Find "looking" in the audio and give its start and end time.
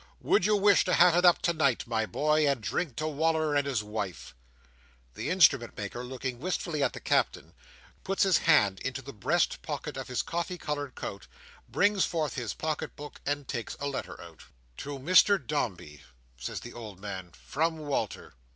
6.03-6.39